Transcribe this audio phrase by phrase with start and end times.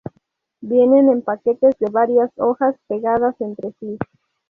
[0.61, 3.99] Vienen en paquetes de varias hojas pegadas entre sí.